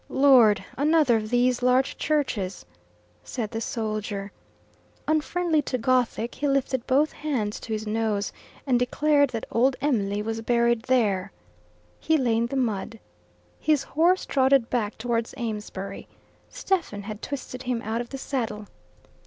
"Lord! 0.09 0.65
another 0.77 1.17
of 1.17 1.29
these 1.29 1.61
large 1.61 1.95
churches!" 1.95 2.65
said 3.23 3.51
the 3.51 3.61
soldier. 3.61 4.31
Unfriendly 5.07 5.61
to 5.61 5.77
Gothic, 5.77 6.33
he 6.33 6.47
lifted 6.47 6.87
both 6.87 7.11
hands 7.11 7.59
to 7.59 7.73
his 7.73 7.85
nose, 7.85 8.33
and 8.65 8.79
declared 8.79 9.29
that 9.29 9.45
old 9.51 9.75
Em'ly 9.79 10.23
was 10.23 10.41
buried 10.41 10.81
there. 10.85 11.31
He 11.99 12.17
lay 12.17 12.37
in 12.37 12.47
the 12.47 12.55
mud. 12.55 12.97
His 13.59 13.83
horse 13.83 14.25
trotted 14.25 14.71
back 14.71 14.97
towards 14.97 15.35
Amesbury, 15.37 16.07
Stephen 16.49 17.03
had 17.03 17.21
twisted 17.21 17.61
him 17.61 17.79
out 17.83 18.01
of 18.01 18.09
the 18.09 18.17
saddle. 18.17 18.65